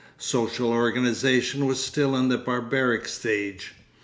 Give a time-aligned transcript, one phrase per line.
[0.17, 3.75] Social organisation was still in the barbaric stage.